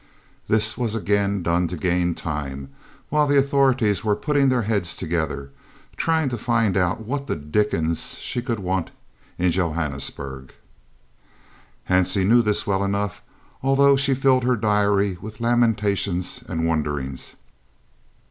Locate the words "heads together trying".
4.63-6.27